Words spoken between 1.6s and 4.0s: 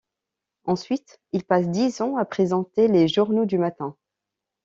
dix ans à présenter les journaux du matin.